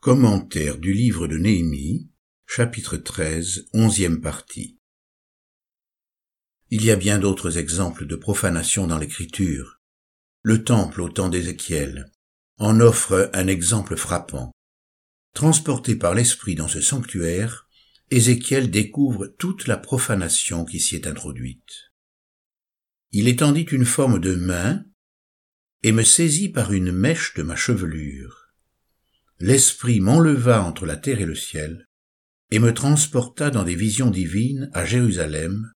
[0.00, 2.08] Commentaire du livre de Néhémie,
[2.46, 4.78] chapitre 13, onzième partie.
[6.70, 9.80] Il y a bien d'autres exemples de profanation dans l'écriture.
[10.42, 12.12] Le temple au temps d'Ézéchiel
[12.58, 14.52] en offre un exemple frappant.
[15.34, 17.68] Transporté par l'esprit dans ce sanctuaire,
[18.12, 21.90] Ézéchiel découvre toute la profanation qui s'y est introduite.
[23.10, 24.84] Il étendit une forme de main
[25.82, 28.47] et me saisit par une mèche de ma chevelure.
[29.40, 31.86] L'esprit m'enleva entre la terre et le ciel,
[32.50, 35.70] et me transporta dans des visions divines à Jérusalem,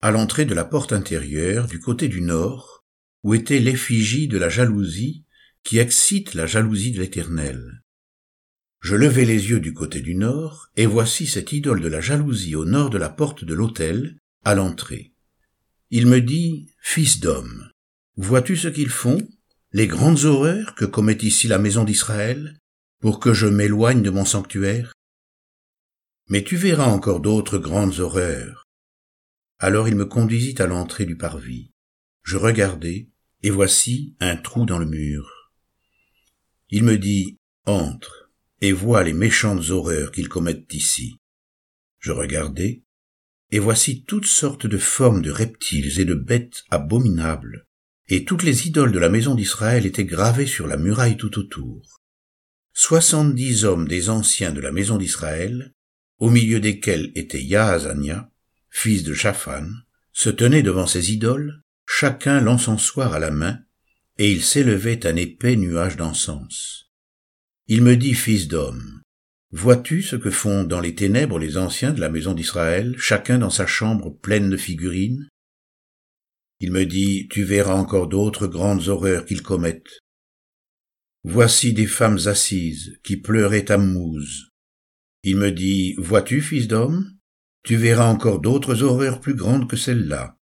[0.00, 2.84] à l'entrée de la porte intérieure du côté du nord,
[3.24, 5.24] où était l'effigie de la jalousie
[5.64, 7.82] qui excite la jalousie de l'Éternel.
[8.80, 12.54] Je levai les yeux du côté du nord, et voici cette idole de la jalousie
[12.54, 15.12] au nord de la porte de l'autel, à l'entrée.
[15.90, 17.68] Il me dit, Fils d'homme,
[18.16, 19.18] vois-tu ce qu'ils font,
[19.72, 22.56] les grandes horreurs que commet ici la maison d'Israël,
[23.00, 24.92] pour que je m'éloigne de mon sanctuaire
[26.28, 28.64] Mais tu verras encore d'autres grandes horreurs.
[29.58, 31.70] Alors il me conduisit à l'entrée du parvis.
[32.22, 33.08] Je regardai,
[33.42, 35.52] et voici un trou dans le mur.
[36.70, 41.16] Il me dit, Entre, et vois les méchantes horreurs qu'ils commettent ici.
[42.00, 42.82] Je regardai,
[43.50, 47.64] et voici toutes sortes de formes de reptiles et de bêtes abominables,
[48.08, 51.98] et toutes les idoles de la maison d'Israël étaient gravées sur la muraille tout autour.
[52.80, 55.74] Soixante-dix hommes des anciens de la maison d'Israël,
[56.20, 58.30] au milieu desquels était Yaazania,
[58.70, 59.66] fils de Shaphan,
[60.12, 63.58] se tenaient devant ces idoles, chacun l'encensoir à la main,
[64.18, 66.92] et il s'élevait un épais nuage d'encens.
[67.66, 69.02] Il me dit, fils d'homme,
[69.50, 73.50] vois-tu ce que font dans les ténèbres les anciens de la maison d'Israël, chacun dans
[73.50, 75.28] sa chambre pleine de figurines?
[76.60, 79.98] Il me dit, tu verras encore d'autres grandes horreurs qu'ils commettent.
[81.24, 84.50] Voici des femmes assises qui pleuraient Tammuz.
[85.24, 87.18] Il me dit, vois-tu, fils d'homme,
[87.64, 90.38] tu verras encore d'autres horreurs plus grandes que celles-là.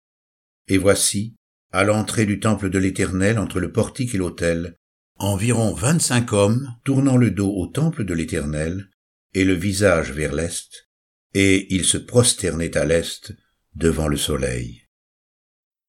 [0.67, 1.35] Et voici,
[1.71, 4.75] à l'entrée du temple de l'Éternel entre le portique et l'autel,
[5.17, 8.89] environ vingt-cinq hommes tournant le dos au temple de l'Éternel
[9.33, 10.89] et le visage vers l'est,
[11.33, 13.33] et ils se prosternaient à l'est
[13.75, 14.87] devant le soleil.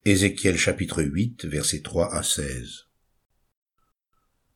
[0.05, 2.82] Ézéchiel chapitre 8 versets 3 à 16.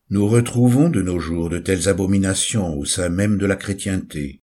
[0.09, 4.41] Nous retrouvons de nos jours de telles abominations au sein même de la chrétienté.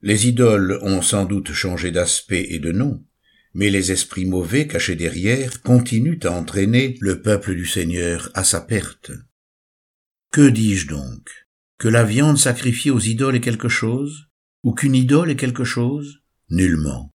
[0.00, 3.04] Les idoles ont sans doute changé d'aspect et de nom,
[3.52, 8.60] mais les esprits mauvais cachés derrière continuent à entraîner le peuple du Seigneur à sa
[8.60, 9.10] perte.
[10.30, 11.30] Que dis-je donc?
[11.78, 14.28] Que la viande sacrifiée aux idoles est quelque chose?
[14.62, 16.20] Ou qu'une idole est quelque chose?
[16.48, 17.10] Nullement.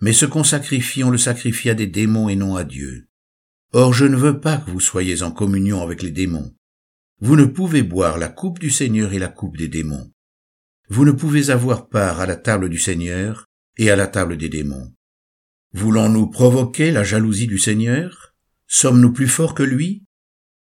[0.00, 3.08] Mais ce qu'on sacrifie, on le sacrifie à des démons et non à Dieu.
[3.72, 6.54] Or je ne veux pas que vous soyez en communion avec les démons.
[7.20, 10.12] Vous ne pouvez boire la coupe du Seigneur et la coupe des démons.
[10.88, 13.46] Vous ne pouvez avoir part à la table du Seigneur
[13.76, 14.94] et à la table des démons.
[15.72, 18.34] Voulons-nous provoquer la jalousie du Seigneur?
[18.68, 20.04] Sommes-nous plus forts que lui?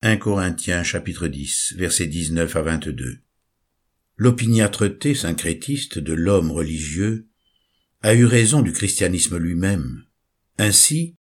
[0.02, 3.20] 1 Corinthiens chapitre 10 versets 19 à 22
[4.18, 7.28] L'opiniâtreté syncrétiste de l'homme religieux
[8.02, 10.04] a eu raison du christianisme lui-même.
[10.58, 11.16] Ainsi,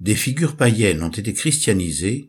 [0.00, 2.28] des figures païennes ont été christianisées,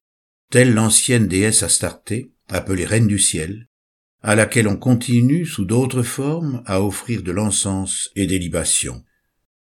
[0.49, 3.67] telle l'ancienne déesse Astarté, appelée reine du ciel,
[4.21, 9.03] à laquelle on continue sous d'autres formes à offrir de l'encens et des libations.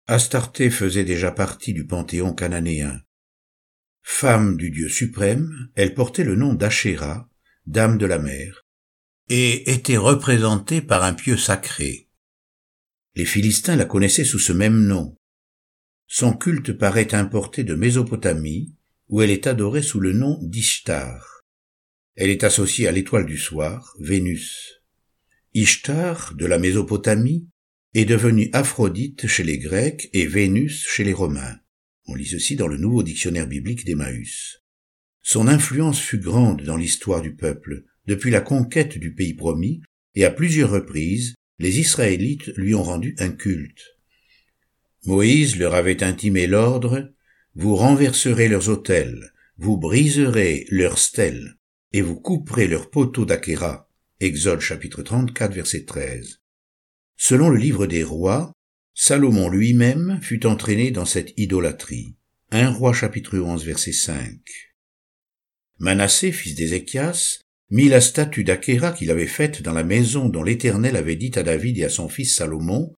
[0.06, 3.00] Astarté faisait déjà partie du panthéon cananéen.
[4.02, 7.28] Femme du Dieu suprême, elle portait le nom d'Achéra,
[7.66, 8.64] dame de la mer,
[9.28, 12.10] et était représentée par un pieu sacré,
[13.16, 15.16] les Philistins la connaissaient sous ce même nom.
[16.06, 18.74] Son culte paraît importé de Mésopotamie,
[19.08, 21.39] où elle est adorée sous le nom d'Ishtar.
[22.20, 24.82] Elle est associée à l'étoile du soir, Vénus.
[25.54, 27.48] Ishtar, de la Mésopotamie,
[27.94, 31.56] est devenue Aphrodite chez les Grecs et Vénus chez les Romains.
[32.04, 34.60] On lit ceci dans le nouveau dictionnaire biblique d'Emmaüs.
[35.22, 39.80] Son influence fut grande dans l'histoire du peuple, depuis la conquête du pays promis,
[40.14, 43.96] et à plusieurs reprises, les Israélites lui ont rendu un culte.
[45.06, 47.14] Moïse leur avait intimé l'ordre,
[47.54, 51.56] vous renverserez leurs autels, vous briserez leurs stèles,
[51.92, 53.88] et vous couperez leurs poteaux d'Akéra.
[54.20, 56.40] Exode chapitre 34 verset 13.
[57.16, 58.52] Selon le livre des rois,
[58.94, 62.16] Salomon lui-même fut entraîné dans cette idolâtrie.
[62.50, 64.38] Un roi chapitre 11 verset 5.
[65.78, 67.40] Manassé, fils d'Ézéchias,
[67.70, 71.42] mit la statue d'Akéra qu'il avait faite dans la maison dont l'Éternel avait dit à
[71.42, 72.94] David et à son fils Salomon,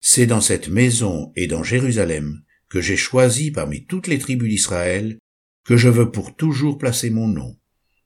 [0.00, 5.18] C'est dans cette maison et dans Jérusalem que j'ai choisi parmi toutes les tribus d'Israël
[5.64, 7.58] que je veux pour toujours placer mon nom.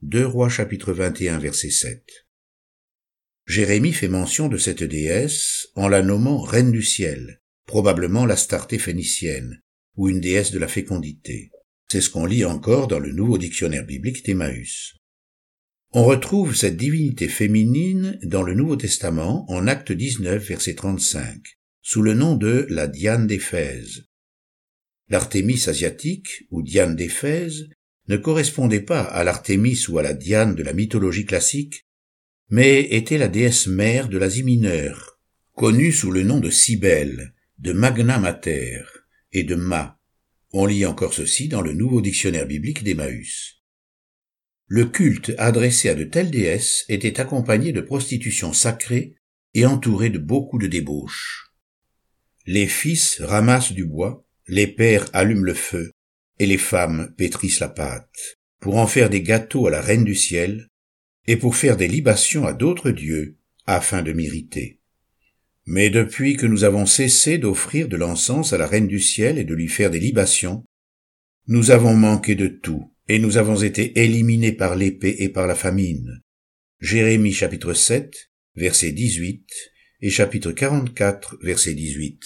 [0.03, 2.03] Deux Rois chapitre 21 verset 7.
[3.47, 9.61] Jérémie fait mention de cette déesse en la nommant reine du ciel, probablement l'Astarté phénicienne,
[9.95, 11.53] ou une déesse de la fécondité.
[11.89, 14.97] C'est ce qu'on lit encore dans le nouveau dictionnaire biblique d'Emmaüs.
[15.93, 21.41] On retrouve cette divinité féminine dans le Nouveau Testament en Acte 19, verset 35,
[21.81, 24.09] sous le nom de la Diane d'Éphèse.
[25.09, 27.69] L'Artémis asiatique, ou Diane d'Éphèse,
[28.09, 31.87] ne correspondait pas à l'Artémis ou à la Diane de la mythologie classique,
[32.49, 35.21] mais était la déesse mère de l'Asie mineure,
[35.55, 38.83] connue sous le nom de Cybèle, de Magna Mater
[39.33, 39.99] et de Ma.
[40.53, 43.63] On lit encore ceci dans le nouveau dictionnaire biblique d'Emmaüs.
[44.67, 49.15] Le culte adressé à de telles déesses était accompagné de prostitution sacrée
[49.55, 51.53] et entouré de beaucoup de débauches.
[52.47, 55.93] Les fils ramassent du bois, les pères allument le feu,
[56.43, 60.17] et les femmes pétrissent la pâte, pour en faire des gâteaux à la reine du
[60.17, 60.67] ciel,
[61.29, 64.81] et pour faire des libations à d'autres dieux, afin de m'irriter.
[65.67, 69.45] Mais depuis que nous avons cessé d'offrir de l'encens à la reine du ciel et
[69.45, 70.65] de lui faire des libations,
[71.47, 75.55] nous avons manqué de tout, et nous avons été éliminés par l'épée et par la
[75.55, 76.23] famine.
[76.81, 79.47] Jérémie chapitre 7, verset 18
[80.01, 82.21] et chapitre 44, verset 18.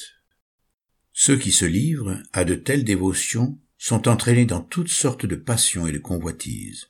[1.13, 5.87] Ceux qui se livrent à de telles dévotions sont entraînés dans toutes sortes de passions
[5.87, 6.89] et de convoitises.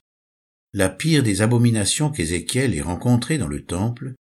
[0.72, 4.14] La pire des abominations qu'Ézéchiel ait rencontrées dans le temple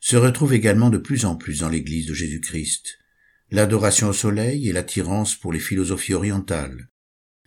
[0.00, 2.98] se retrouve également de plus en plus dans l'église de Jésus-Christ.
[3.50, 6.88] L'adoration au soleil et l'attirance pour les philosophies orientales,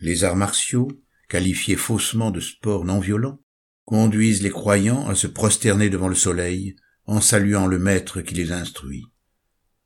[0.00, 0.88] les arts martiaux,
[1.28, 3.40] qualifiés faussement de sport non violent,
[3.84, 6.76] conduisent les croyants à se prosterner devant le soleil
[7.06, 9.04] en saluant le maître qui les instruit.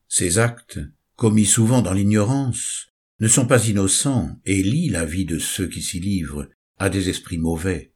[0.08, 0.79] Ces actes,
[1.17, 2.88] commis souvent dans l'ignorance,
[3.20, 6.48] ne sont pas innocents et lient la vie de ceux qui s'y livrent
[6.78, 7.92] à des esprits mauvais.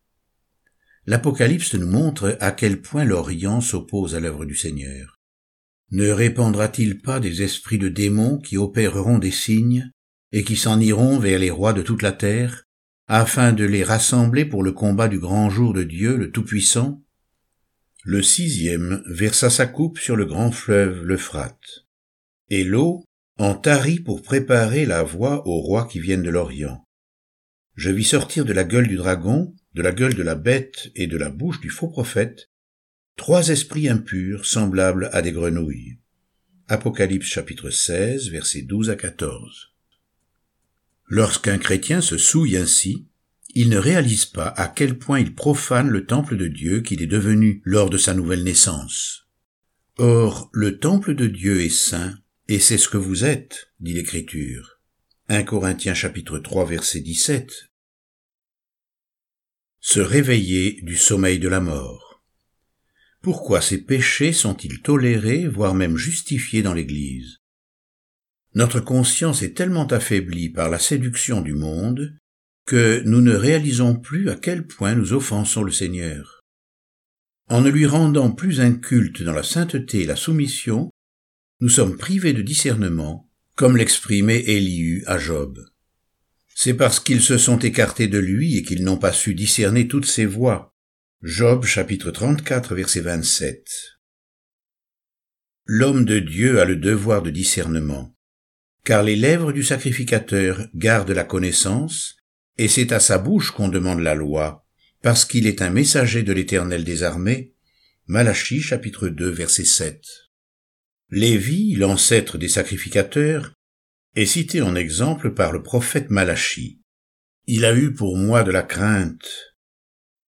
[1.06, 5.20] L'Apocalypse nous montre à quel point l'Orient s'oppose à l'œuvre du Seigneur.
[5.90, 9.90] Ne répandra-t-il pas des esprits de démons qui opéreront des signes
[10.32, 12.64] et qui s'en iront vers les rois de toute la terre
[13.08, 17.02] afin de les rassembler pour le combat du grand jour de Dieu le Tout-Puissant,
[18.04, 21.86] le sixième versa sa coupe sur le grand fleuve l'Euphrate,
[22.48, 23.04] et l'eau
[23.38, 26.86] en tarit pour préparer la voie aux rois qui viennent de l'Orient.
[27.74, 31.06] Je vis sortir de la gueule du dragon, de la gueule de la bête et
[31.06, 32.50] de la bouche du faux prophète,
[33.16, 35.98] trois esprits impurs semblables à des grenouilles.
[36.68, 39.72] Apocalypse chapitre 16, versets 12 à 14.
[41.08, 43.06] Lorsqu'un chrétien se souille ainsi,
[43.54, 47.06] il ne réalise pas à quel point il profane le temple de Dieu qu'il est
[47.06, 49.28] devenu lors de sa nouvelle naissance.
[49.98, 52.14] Or, le temple de Dieu est saint,
[52.52, 54.78] et c'est ce que vous êtes, dit l'Écriture.
[55.30, 57.50] 1 Corinthiens chapitre 3 verset 17.
[59.80, 62.22] Se réveiller du sommeil de la mort.
[63.22, 67.38] Pourquoi ces péchés sont-ils tolérés, voire même justifiés dans l'Église?
[68.54, 72.18] Notre conscience est tellement affaiblie par la séduction du monde
[72.66, 76.42] que nous ne réalisons plus à quel point nous offensons le Seigneur.
[77.48, 80.91] En ne lui rendant plus un culte dans la sainteté et la soumission,
[81.62, 85.64] nous sommes privés de discernement, comme l'exprimait Élihu à Job.
[86.56, 90.06] C'est parce qu'ils se sont écartés de lui et qu'ils n'ont pas su discerner toutes
[90.06, 90.74] ses voies.
[91.22, 93.64] Job chapitre 34 verset 27.
[95.64, 98.12] L'homme de Dieu a le devoir de discernement
[98.84, 102.16] car les lèvres du sacrificateur gardent la connaissance,
[102.58, 104.66] et c'est à sa bouche qu'on demande la loi,
[105.02, 107.54] parce qu'il est un messager de l'Éternel des armées.
[108.08, 110.02] Malachie chapitre 2 verset 7.
[111.14, 113.52] Lévi, l'ancêtre des sacrificateurs,
[114.16, 116.80] est cité en exemple par le prophète Malachie.
[117.46, 119.54] Il a eu pour moi de la crainte.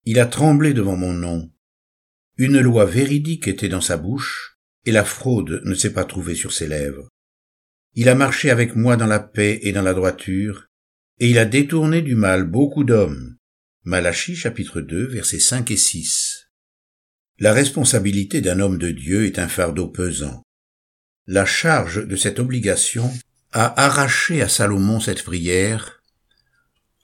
[0.05, 1.51] Il a tremblé devant mon nom.
[2.37, 6.53] Une loi véridique était dans sa bouche, et la fraude ne s'est pas trouvée sur
[6.53, 7.09] ses lèvres.
[7.95, 10.67] Il a marché avec moi dans la paix et dans la droiture,
[11.19, 13.39] et il a détourné du mal beaucoup d'hommes.
[13.85, 16.51] Malachie chapitre 2 versets 5 et 6.
[17.39, 20.44] La responsabilité d'un homme de Dieu est un fardeau pesant.
[21.27, 23.11] La charge de cette obligation
[23.53, 26.03] a arraché à Salomon cette prière.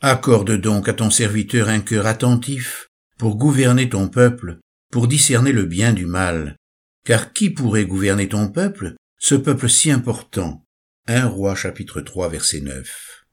[0.03, 4.59] Accorde donc à ton serviteur un cœur attentif pour gouverner ton peuple,
[4.91, 6.57] pour discerner le bien du mal.
[7.05, 10.67] Car qui pourrait gouverner ton peuple, ce peuple si important?
[11.07, 13.25] 1 roi chapitre 3 verset 9.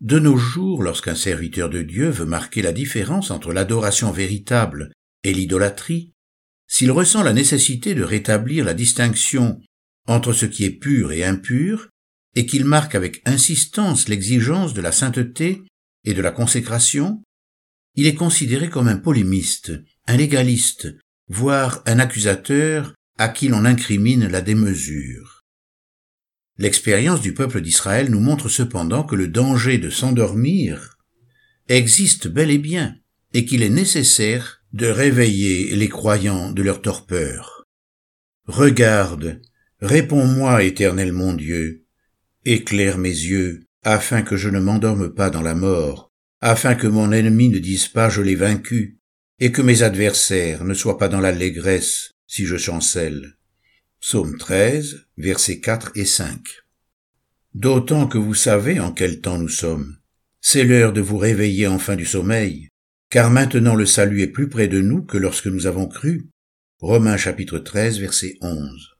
[0.00, 4.90] De nos jours, lorsqu'un serviteur de Dieu veut marquer la différence entre l'adoration véritable
[5.22, 6.13] et l'idolâtrie,
[6.74, 9.60] s'il ressent la nécessité de rétablir la distinction
[10.08, 11.88] entre ce qui est pur et impur,
[12.34, 15.62] et qu'il marque avec insistance l'exigence de la sainteté
[16.02, 17.22] et de la consécration,
[17.94, 19.70] il est considéré comme un polémiste,
[20.08, 20.88] un légaliste,
[21.28, 25.44] voire un accusateur à qui l'on incrimine la démesure.
[26.58, 30.96] L'expérience du peuple d'Israël nous montre cependant que le danger de s'endormir
[31.68, 32.96] existe bel et bien,
[33.32, 37.64] et qu'il est nécessaire de réveiller les croyants de leur torpeur.
[38.46, 39.40] Regarde,
[39.80, 41.84] réponds-moi, éternel mon Dieu,
[42.44, 47.12] éclaire mes yeux, afin que je ne m'endorme pas dans la mort, afin que mon
[47.12, 48.98] ennemi ne dise pas je l'ai vaincu,
[49.38, 53.36] et que mes adversaires ne soient pas dans l'allégresse si je chancelle.
[54.00, 56.40] Psaume 13, versets 4 et 5.
[57.54, 59.98] D'autant que vous savez en quel temps nous sommes.
[60.40, 62.70] C'est l'heure de vous réveiller enfin du sommeil,
[63.14, 66.30] car maintenant le salut est plus près de nous que lorsque nous avons cru.
[66.80, 68.96] Romains chapitre 13, verset 11.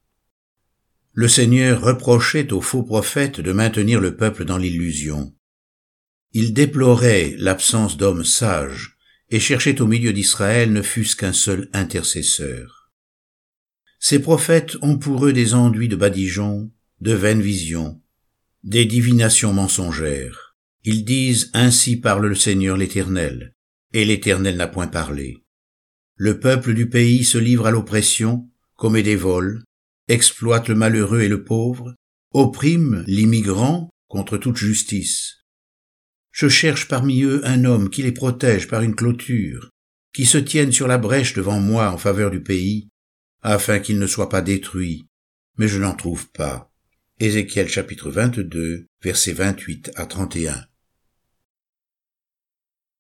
[1.15, 5.35] Le Seigneur reprochait aux faux prophètes de maintenir le peuple dans l'illusion.
[6.31, 8.97] Il déplorait l'absence d'hommes sages
[9.31, 12.93] et cherchait au milieu d'Israël ne fût-ce qu'un seul intercesseur.
[13.99, 18.01] Ces prophètes ont pour eux des enduits de badigeons, de vaines visions,
[18.63, 20.55] des divinations mensongères.
[20.85, 23.54] Ils disent Ainsi parle le Seigneur l'Éternel,
[23.95, 25.39] et l'Éternel n'a point parlé.
[26.17, 29.63] Le peuple du pays se livre à l'oppression, commet des vols,
[30.09, 31.95] exploite le malheureux et le pauvre,
[32.33, 35.45] opprime l'immigrant contre toute justice.
[36.33, 39.71] Je cherche parmi eux un homme qui les protège par une clôture,
[40.13, 42.89] qui se tienne sur la brèche devant moi en faveur du pays,
[43.43, 45.07] afin qu'il ne soit pas détruit,
[45.57, 46.73] mais je n'en trouve pas.
[47.21, 50.65] Ézéchiel chapitre 22, versets 28 à 31.